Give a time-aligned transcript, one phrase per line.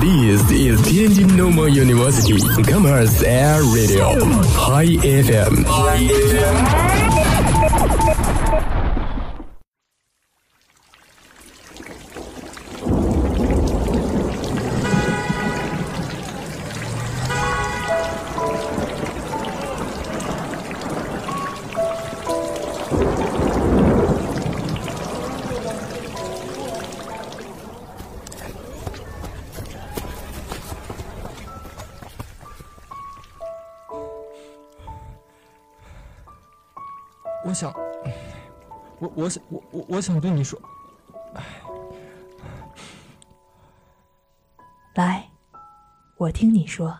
[0.00, 4.14] This is Tianjin Normal University Commerce Air Radio
[4.54, 5.64] High FM。
[5.66, 6.97] 我
[39.00, 40.60] 我我想我我我想对你说，
[44.94, 45.28] 来，
[46.16, 46.98] 我听你说。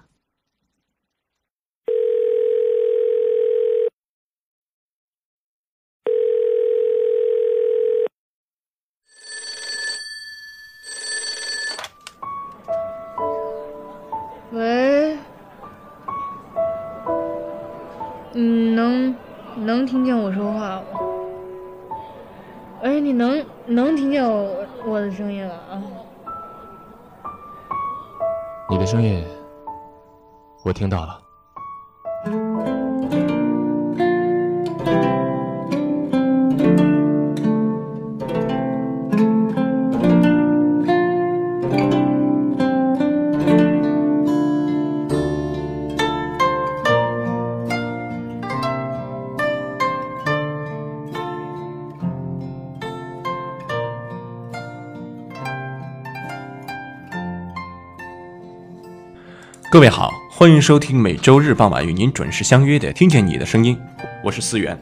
[59.70, 63.76] 各位好，欢迎收听每周日傍晚与您准时相约的《听见你的声音》，
[64.22, 64.80] 我是思源。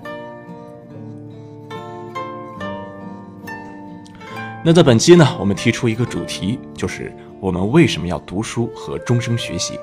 [4.63, 9.81] 那在本期呢，我们提出一个主题，就是我们为什么要读书和终生学习。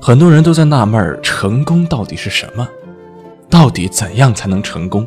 [0.00, 2.68] 很多人都在纳闷儿，成功到底是什么？
[3.50, 5.04] 到底怎样才能成功？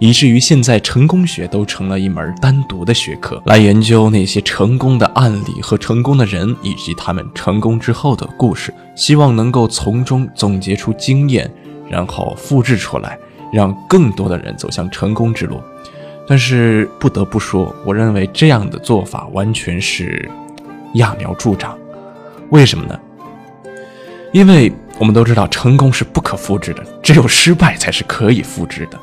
[0.00, 11.52] 以至于现在成功学都成了一门单独的学科，来研究那些成功的案例和成功的人，以及他们成功之后的故事，希望能够从中总结出经验，
[11.86, 13.18] 然后复制出来，
[13.52, 15.60] 让更多的人走向成功之路。
[16.26, 20.26] 但是不得不说，我认为这样的做法完全是
[20.94, 21.76] 揠苗助长。
[22.48, 22.98] 为什么呢？
[24.32, 28.98] 因为我们都知道，成功是不可复制的，只有失败才是可以复制的。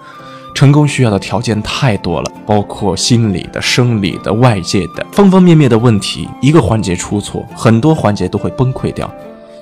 [0.57, 6.27] 成功需要的条件太多了，包括心理的、生理的、外界的方方面面的问题。
[6.41, 9.07] 一个环节出错，很多环节都会崩溃掉。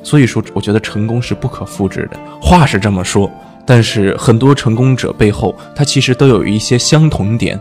[0.02, 2.18] 所以说，我觉得成功是不可复制的。
[2.42, 3.30] 话是这么说，
[3.66, 7.60] 但是很多成功者背后，他其实都有一些相同点。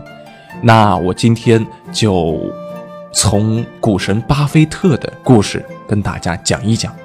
[0.61, 2.39] 那我今天就
[3.11, 6.95] 从股神巴菲特的故事跟大家讲一讲。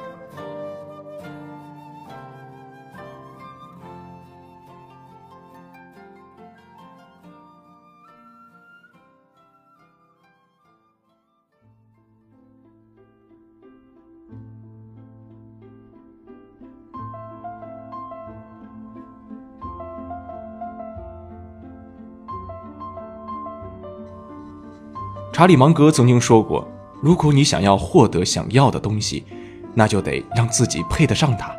[25.41, 26.71] 查理芒格曾经说过
[27.01, 29.25] ：“如果你想要获得想要的东西，
[29.73, 31.51] 那就得让自己配得上它。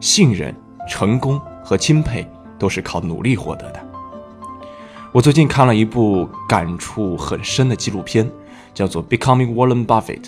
[0.00, 0.52] 信任、
[0.88, 2.28] 成功和钦佩
[2.58, 3.80] 都是靠努力获得的。”
[5.14, 8.28] 我最近看了一部感触很深的纪录片，
[8.74, 10.24] 叫做《Becoming Warren Buffett》，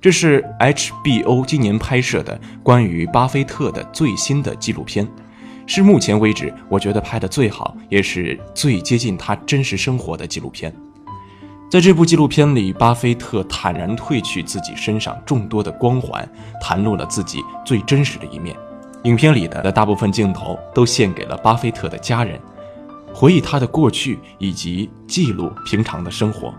[0.00, 5.06] 这是 HBO 今年拍摄的关于巴菲特的最新的纪录片，
[5.66, 10.74] 是目前为止我觉得拍的最好，也是最接近他真实生活的纪录片。
[11.68, 16.26] 在这部纪录片里，巴菲特坦然褪去自己身上众多的光环，
[16.62, 18.56] 袒露了自己最真实的一面。
[19.02, 22.40] 影片里的大部分镜头都献给了巴菲特的家人，
[23.12, 26.54] 回忆他的过去以及记录平常的生活。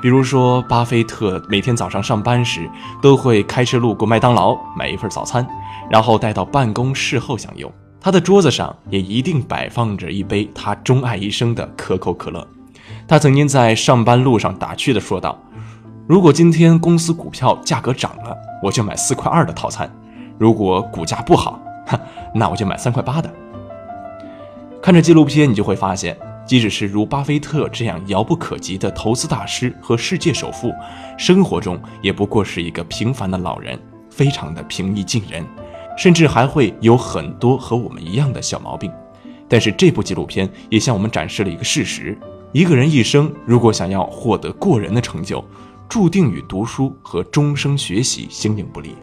[0.00, 2.70] 比如说，巴菲特每天早上上班时
[3.02, 5.44] 都会开车路过麦当劳买一份早餐，
[5.90, 7.70] 然后带到办公室后享用。
[8.00, 12.46] 他的桌子上也一定摆放着一杯他钟爱一生的可口可乐。
[13.06, 15.38] 他曾经在上班路上打趣地说道
[16.08, 19.86] ：“如果今天公司股票价格涨了，我就买四块二的套餐；
[20.38, 21.98] 如果股价不好，哼，
[22.34, 23.30] 那我就买三块八的。”
[24.80, 26.16] 看着纪录片，你就会发现，
[26.46, 30.72] 即使是如巴菲特这样遥不可及的投资大师和世界首富，
[31.18, 33.78] 生活中也不过是一个平凡的老人，
[34.10, 35.44] 非常的平易近人，
[35.96, 38.90] 甚至还会有很多和我们一样的小毛病。
[39.46, 42.18] 但是这部纪录片也向我们展示了一个事实。
[42.54, 45.44] 一个人一生如果想要获得过人的成就，
[45.88, 48.94] 注定与读书和终生学习形影不离。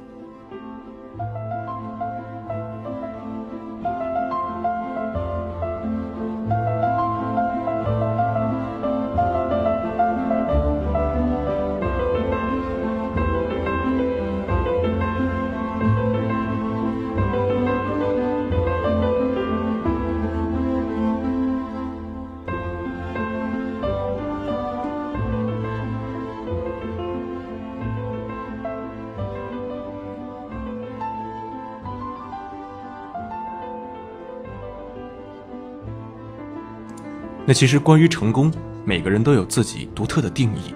[37.52, 38.50] 那其实关于成功，
[38.86, 40.74] 每个人都有自己独特的定义。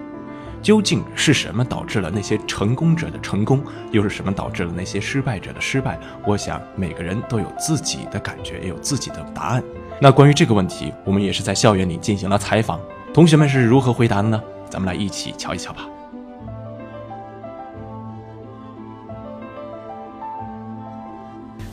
[0.60, 5.98] 究竟是什么导致了那些成功者的成功，又是什么导致了那些失败者的失败？
[6.26, 9.64] 我想每个人都有自己的感觉，也有自己的答案。
[9.98, 12.78] 那关于这个问题，我们也是在校园里进行了采访，
[13.14, 14.38] 同学们是如何回答的呢？
[14.68, 15.88] 咱们来一起瞧一瞧吧。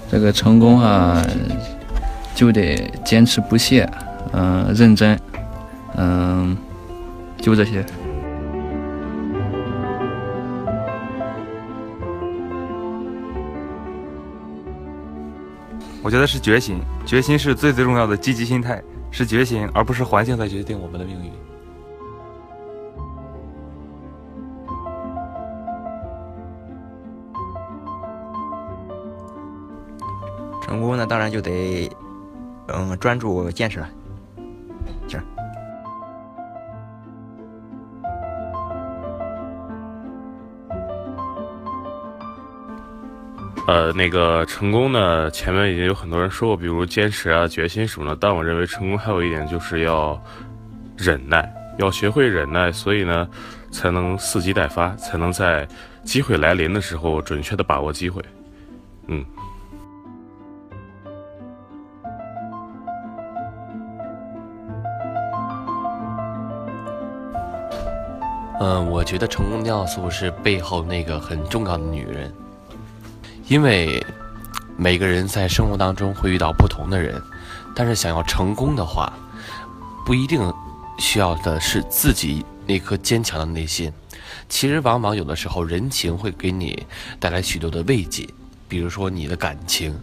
[0.09, 1.21] 这个成功啊，
[2.33, 3.85] 就得坚持不懈。
[4.33, 5.19] 嗯，认真，
[5.95, 6.57] 嗯，
[7.37, 7.85] 就这些。
[16.01, 21.31] 我觉得是决心，决心是最最重要的积极心态，是决心，而不是环境在决定我们的命运。
[30.61, 31.89] 成功那当然就得，
[32.67, 33.81] 嗯，专注坚持
[43.65, 48.17] 呃，那个成功呢，前面已经有很多人说过，比如坚持啊、决心什么的。
[48.19, 50.21] 但我认为成功还有一点就是要
[50.97, 53.25] 忍耐，要学会忍耐，所以呢，
[53.71, 55.65] 才能伺机待发，才能在
[56.03, 58.21] 机会来临的时候准确的把握机会。
[59.07, 59.25] 嗯。
[68.59, 72.29] 嗯，我觉得成功的要素是背后那个很重要的女人。
[73.53, 74.03] 因为
[74.75, 77.21] 每个人在生活当中会遇到不同的人，
[77.75, 79.13] 但是想要成功的话，
[80.03, 80.51] 不一定
[80.97, 83.93] 需要的是自己那颗坚强的内心。
[84.49, 86.83] 其实，往往有的时候，人情会给你
[87.19, 88.27] 带来许多的慰藉。
[88.67, 89.95] 比如说，你的感情，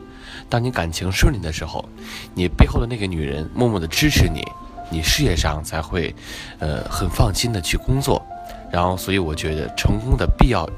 [0.48, 1.84] 当你感情顺利的时候，
[2.32, 4.46] 你背后的那个女人默默的支持你，
[4.92, 6.14] 你事业上才会，
[6.60, 8.24] 呃，很放心的去工作。
[8.70, 10.70] 然后，所以我觉得成功的必要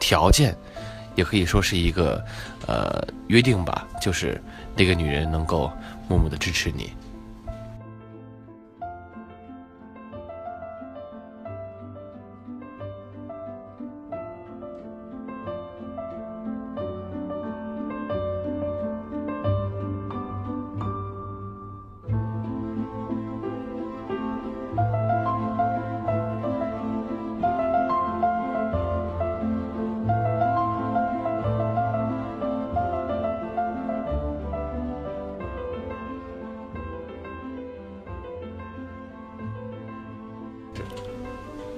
[0.00, 0.56] 条件。
[1.16, 2.24] 也可以说是一个，
[2.66, 4.40] 呃，约定吧，就是
[4.76, 5.72] 那个女人能够
[6.06, 6.92] 默默的支持你。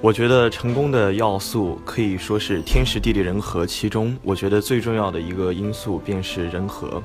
[0.09, 6.99] 我觉得成功的要素可以说是天时地利人和，其中我觉得最重要的一个因素便是人和。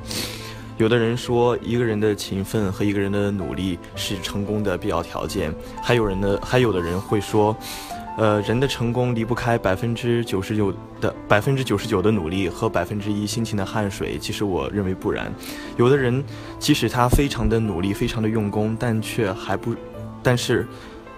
[0.78, 7.54] 有的人说一个人的勤奋和一个人的努力是成功的必要条件，还有人呢，还有的人会说，
[8.16, 14.16] 呃，人的成功离不开百分之九十九的百分之九十九的努力和百分之一辛勤的汗水。
[14.18, 15.30] 其实我认为不然，
[15.76, 16.24] 有的人
[16.58, 19.76] 即使他非常的努力，非常的用功，但却还不，
[20.22, 20.66] 但是。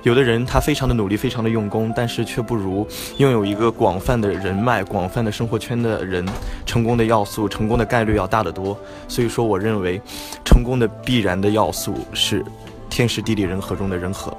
[0.02, 2.86] 有的人他非常的努力，非常的用功，但是却不如
[3.16, 6.24] 拥有一个广泛的人脉、广泛的生活圈的人，
[6.64, 8.78] 成功的要素、成功的概率要大得多。
[9.08, 10.00] 所以说，我认为，
[10.44, 12.44] 成功的必然的要素是
[12.88, 14.32] 天时地利人和中的人和。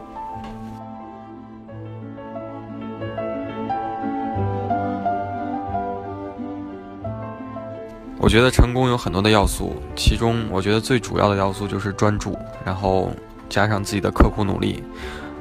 [8.20, 13.12] 我觉得成功有很多的要素，其中我觉得最主要的要素就是专注，然后
[13.50, 14.82] 加上自己的刻苦努力。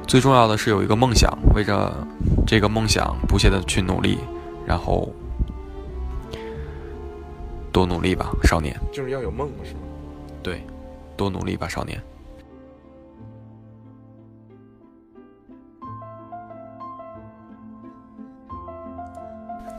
[0.07, 1.91] 最重要的是有一个梦想，为着
[2.45, 4.17] 这个梦想不懈的去努力，
[4.65, 5.13] 然后
[7.73, 8.79] 多努力吧，少年。
[8.89, 9.81] 就是要有梦，是吗？
[10.41, 10.65] 对，
[11.17, 12.01] 多努力吧，少年。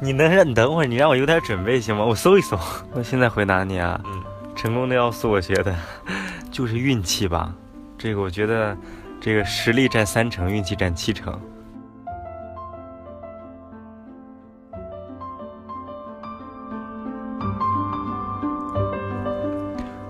[0.01, 2.05] 你能让你等会儿，你让我有点准备行吗？
[2.05, 2.57] 我搜一搜。
[2.93, 4.23] 我现在回答你啊，嗯，
[4.55, 5.75] 成功的要素，我觉得
[6.53, 7.55] 就是运气吧。
[7.97, 8.77] 这个我觉得。
[9.21, 11.39] 这个实力占三成运气占七成。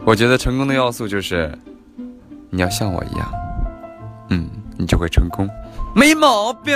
[0.05, 1.53] 我觉得成功的要素就是
[2.49, 3.31] 你要像我一样
[4.31, 4.49] 嗯
[4.79, 5.47] 你就会成功。
[5.95, 6.75] 没毛病。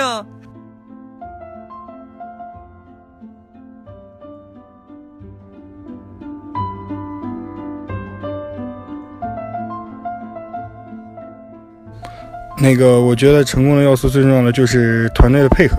[12.63, 15.75] 那个，我觉得成功的要素最重要的就是团队的配合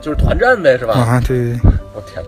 [0.00, 0.94] 就是团战呗，是吧？
[0.94, 1.56] 啊，对。
[1.94, 2.20] 我天，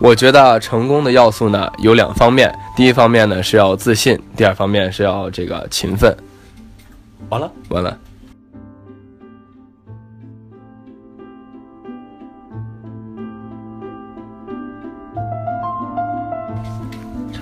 [0.00, 6.16] 我觉得成功的要素呢有两方面，第一方面呢是要自信，第二方面是要这个勤奋。
[7.28, 7.98] 完了，完了。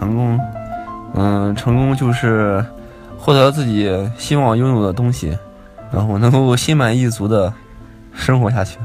[0.00, 0.40] 成功，
[1.14, 2.64] 嗯，成功就是
[3.18, 5.36] 获得自己希望拥有的东西，
[5.92, 7.52] 然后能够心满意足的
[8.14, 8.78] 生活下去。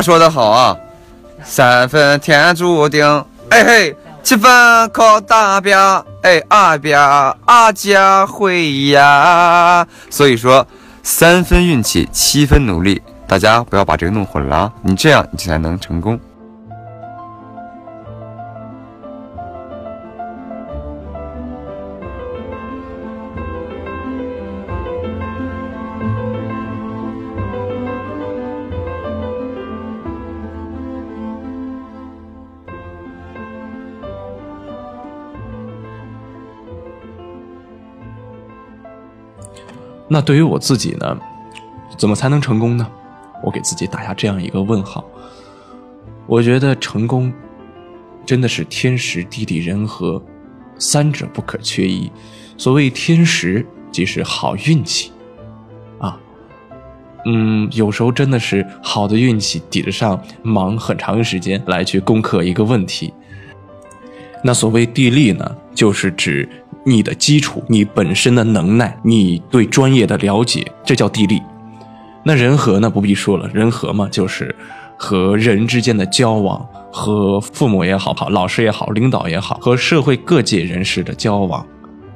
[0.00, 0.74] 说得好啊，
[1.42, 3.04] 三分天注定，
[3.50, 4.50] 哎嘿，七分
[4.94, 5.78] 靠大边，
[6.22, 6.98] 哎二边
[7.44, 9.86] 阿家会呀。
[10.08, 10.66] 所以说，
[11.02, 14.72] 三分运气，七分努力，大家不要把这个弄混了啊！
[14.82, 16.18] 你这样你才能成功。
[40.12, 41.16] 那对于我自己呢，
[41.96, 42.84] 怎么才能成功呢？
[43.44, 45.04] 我给自己打下这样一个问号。
[46.26, 47.32] 我觉得成功
[48.26, 50.20] 真的是天时地利人和
[50.78, 52.10] 三者不可缺一。
[52.56, 55.12] 所谓天时，即是好运气
[56.00, 56.18] 啊。
[57.24, 63.14] 嗯，有时候真的是好的运气抵得上忙很长时间来去攻克一个问题。
[64.42, 66.48] 那所谓地利呢，就是指
[66.84, 71.40] 你的基础、你本身的能耐、你对专业的了解，这叫地利。
[72.22, 74.54] 那人和呢，不必说了，人和嘛，就是
[74.96, 81.66] 和人之间的交往，和父母也好、好老师也好、领导也好，和社会各界人士的交往，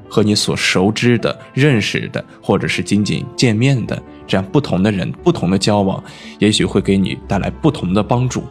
[0.08, 6.02] 和你所熟知的、认识的，或者是仅仅见面的这样不同的人、不同的交往，
[6.38, 8.44] 也许会给你带来不同的帮助。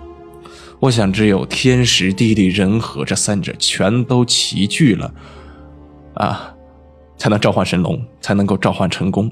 [0.84, 5.14] 我想，只有天时地利人和这三者全都齐聚了，
[6.16, 6.54] 啊，
[7.16, 9.32] 才能召唤神龙，才能够召唤成功。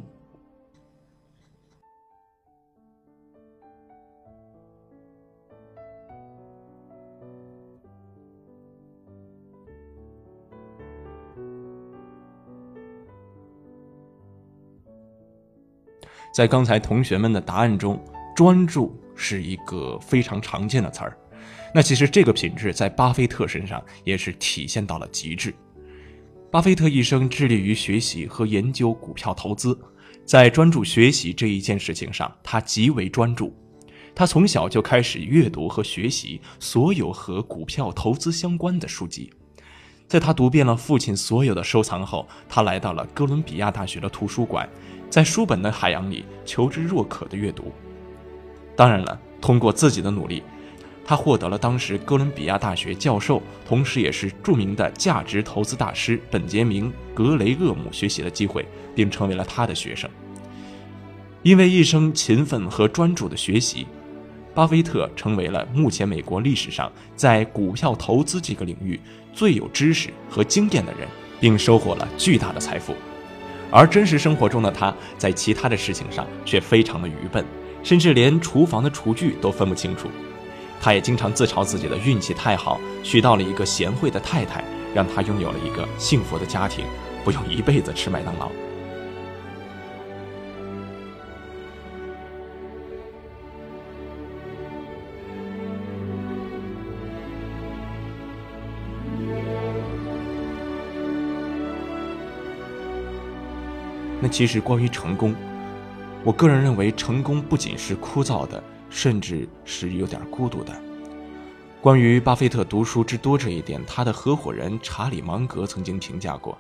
[16.34, 18.02] 在刚才同学们的答案中，
[18.34, 21.18] 专注是一个非常常见的词儿。
[21.74, 25.54] 那其实这个品质在巴菲特身上也是体现到了极致。
[26.52, 29.78] 巴菲特一生致力于学习和研究股票投资，
[30.26, 33.56] 在专注学习这一件事情上，他极为专注。
[34.14, 39.32] 他从小就开始阅读和学习所有和股票投资相关的书籍。
[40.10, 44.70] 在他读遍了父亲所有的收藏后，他来到了哥伦比亚大学的图书馆，
[45.10, 47.72] 在书本的海洋里求知若渴的阅读。
[48.76, 50.44] 当然了，通过自己的努力。
[51.12, 58.66] 他获得了当时哥伦比亚大学教授，同时也是著名的价值投资大师本杰明·格雷厄姆学习的机会，
[58.96, 60.10] 并成为了他的学生。
[61.44, 63.86] 因为一生勤奋和专注的学习，
[64.54, 68.98] 巴菲特成为了目前美国历史上在股票投资这个领域
[69.34, 71.06] 最有知识和经验的人，
[71.42, 72.96] 并收获了巨大的财富。
[73.70, 77.44] 而真实生活中的他，在其他的事情上却非常的愚笨，
[77.84, 80.08] 甚至连厨房的厨具都分不清楚。
[80.82, 84.64] 他也经常自嘲自己的运气太好，娶到了一个贤惠的太太，
[84.96, 86.84] 让他拥有了一个幸福的家庭，
[87.24, 88.50] 不用一辈子吃麦当劳。
[104.20, 105.36] 那其实关于成功，
[106.24, 108.64] 我个人认为，成功不仅是枯燥的。
[108.92, 110.80] 甚至是有点孤独的。
[111.82, 116.56] 关于巴菲特读书之多这一点，他的合伙人查理芒格曾经评价过：“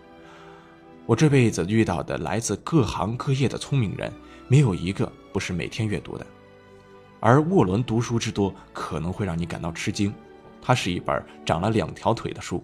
[1.06, 4.12] 我这辈子遇到的来自各行各业的聪明人，
[4.48, 6.26] 没有一个不是每天阅读的。”
[7.20, 10.12] 而沃伦读书之多可能会让你感到吃惊，
[10.60, 12.64] 它是一本长了两条腿的书。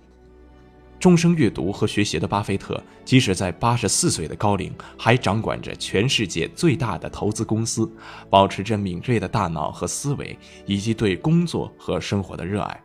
[1.00, 7.90] 终生阅读和学习的巴菲特，即使在八十四岁的高龄，还掌管着全世界最大的投资公司，
[8.30, 12.84] 保持着敏锐的大脑和思维，以及对工作和生活的热爱。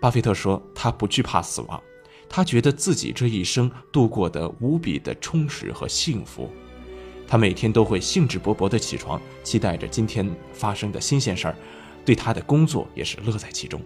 [0.00, 1.82] 巴菲特说：“他不惧怕死亡，
[2.28, 6.50] 他觉得自己这一生度过得无比的充实和幸福。
[7.26, 11.56] 他每天都会兴致勃勃地起床，期待着今天发生的新鲜事儿，
[12.04, 13.80] 对他的工作也是乐在其中。”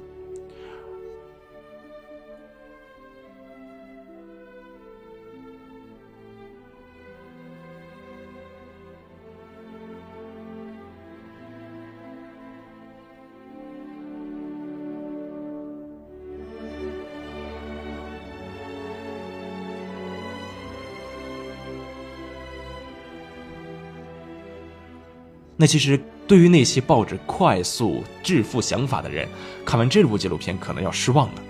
[25.65, 29.27] 那其实对于那些抱着快速致富想法的人，
[29.65, 31.43] 看完这部纪录片可能要失望了。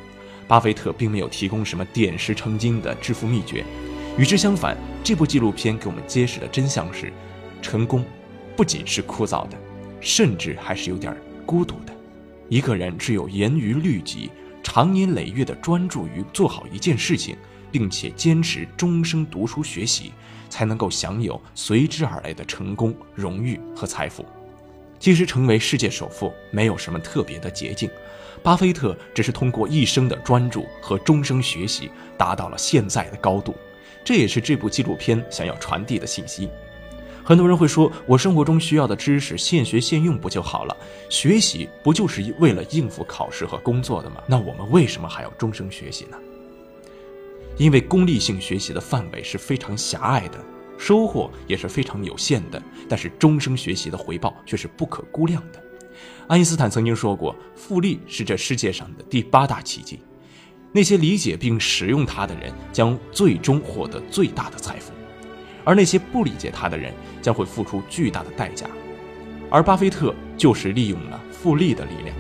[0.47, 3.65] 巴菲特并没有提供什么点石成金的致富秘诀，
[4.17, 7.13] 与之相反，这部纪录片给我们揭示的真相是：
[7.61, 8.05] 成功
[8.55, 9.59] 不仅是枯燥的，
[10.01, 11.13] 甚至还是有点
[11.45, 11.93] 孤独的。
[12.49, 14.31] 一个人只有严于律己，
[14.63, 17.37] 长年累月的专注于做好一件事情，
[17.73, 20.13] 并且坚持终生读书学习。
[20.55, 24.25] 才能够享有随之而来的成功、荣誉和财富。
[25.01, 27.91] 其实，成为世界首富没有什么特别的捷径，
[28.41, 33.53] 巴菲特只是通过一生的专注和终生学习，达到了现在的高度。
[34.05, 36.49] 这也是这部纪录片想要传递的信息。
[37.25, 40.77] 很多人会说：“我生活中需要的知识，现学现用不就好了？
[41.11, 44.23] 学习不就是为了应付考试和工作的吗？
[44.29, 46.17] 那我们为什么还要终生学习呢？”
[47.57, 50.39] 因为功利性学习的范围是非常狭隘的，
[50.77, 55.63] 收获也是非常有限的，但是终生学习的回报却是不可估量的。
[56.27, 60.01] 爱因斯坦曾经说过：“复利是这世界上的第八大奇迹。”
[60.73, 64.91] 那些理解并使用它的人将最终获得最大的财富，
[65.63, 68.67] 而那些不理解它的人将会付出巨大的代价。
[69.49, 72.17] 而巴菲特就是利用了复利的力量，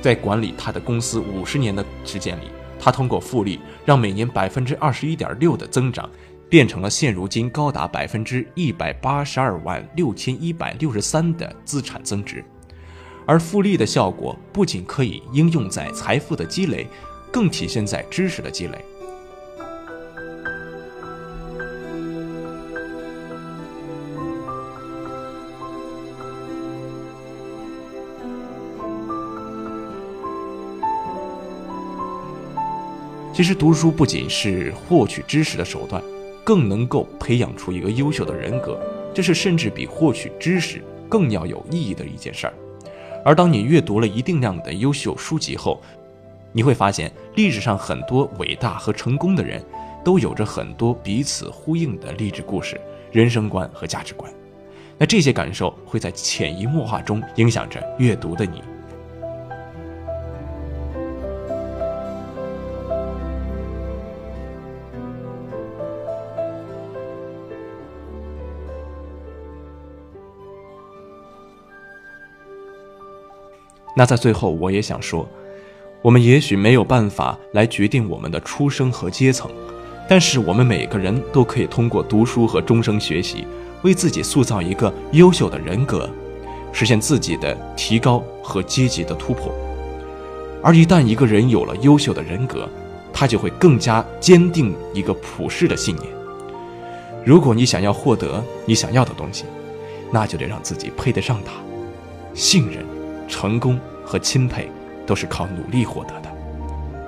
[0.00, 2.44] 在管理他的公司五十年的时间里。
[2.78, 6.08] 它通过复利，让每年百分之二十一点六的增长，
[6.48, 12.44] 变成了现如今高达百分之一百八十二万六千一百六十三的资产增值。
[13.26, 16.86] 而复利的效果不仅可以应用在财富的积累，
[17.32, 18.84] 更体现在知识的积累。
[33.36, 36.02] 其实读书不仅是获取知识的手段，
[36.42, 38.80] 更能够培养出一个优秀的人格，
[39.12, 42.54] 这是甚至比获取知识更要有意义的一件事儿。
[43.22, 45.82] 而当你阅读了一定量的优秀书籍后，
[46.50, 49.62] 你会发现历史上很多伟大和成功的人，
[50.02, 52.80] 都有着很多彼此呼应的励志故事、
[53.12, 54.32] 人生观和价值观。
[54.96, 58.62] 那这些感受会在潜移默化中影响着阅读的你。
[73.98, 75.26] 那在最后，我也想说，
[76.02, 79.50] 我们也许没有办法来决定我们的出生和阶层，
[80.06, 83.46] 但是我们每个人都可以通过读书和终生学习，
[83.80, 86.10] 为自己塑造一个优秀的人格，
[86.74, 89.50] 实现自己的提高和阶级的突破。
[90.62, 92.68] 而一旦一个人有了优秀的人格，
[93.14, 96.06] 他就会更加坚定一个普世的信念：
[97.24, 99.46] 如果你想要获得你想要的东西，
[100.10, 101.52] 那就得让自己配得上它，
[102.34, 102.84] 信任。
[103.28, 104.70] 成功和钦佩
[105.06, 106.32] 都是靠努力获得的。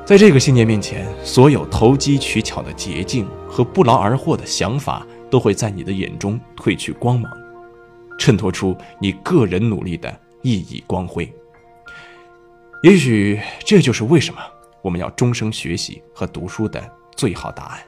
[0.05, 7.31] 在这个信念面前，所有投机取巧的捷径和不劳而获的想法都会在你的眼中褪去光芒，
[8.19, 11.31] 衬托出你个人努力的熠熠光辉。
[12.83, 14.41] 也许这就是为什么
[14.81, 16.83] 我们要终生学习和读书的
[17.17, 17.81] 最好答案。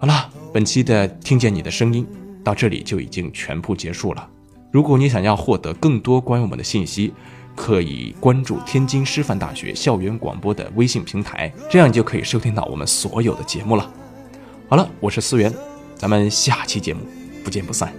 [0.00, 2.06] 好了，本期的《听见你的声音》
[2.44, 4.28] 到这里就已经全部结束了。
[4.70, 7.12] 如果你想要获得更多关于我们的信息，
[7.56, 13.92] 可以关注天津师范大学校园广播的微信平台，这样你就可以收听到我们所有的节目了。
[14.68, 15.52] 好了，我是思源，
[15.96, 17.00] 咱们下期节目
[17.42, 17.92] 不见不散。